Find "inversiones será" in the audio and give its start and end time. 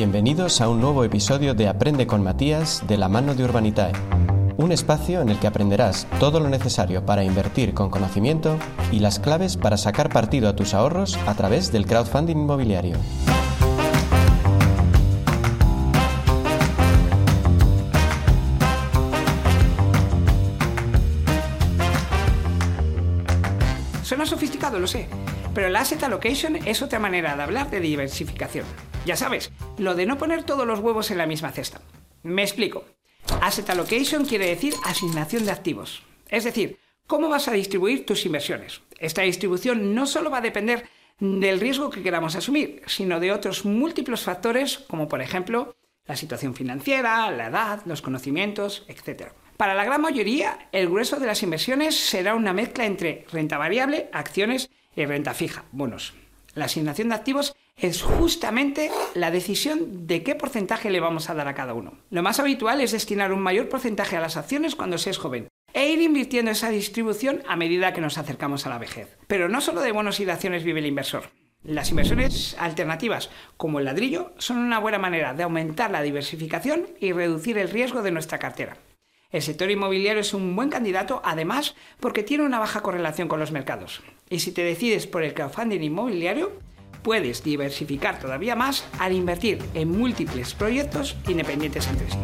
51.42-52.34